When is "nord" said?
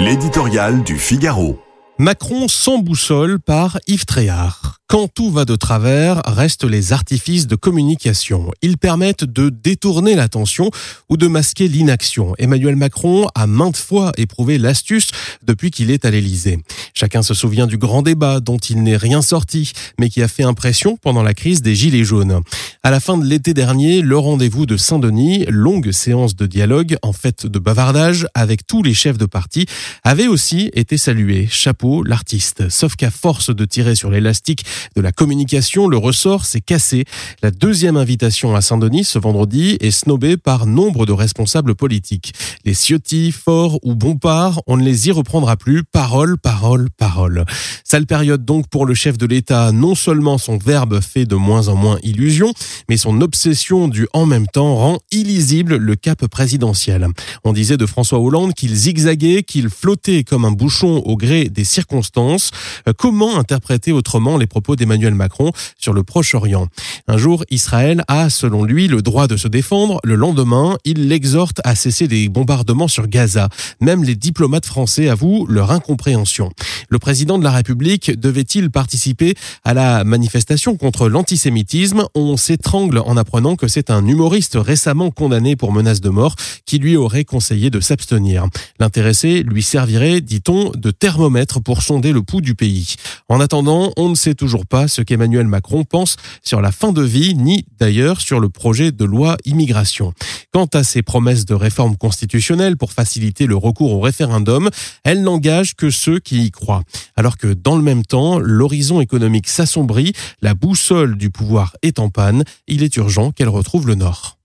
113.94-114.38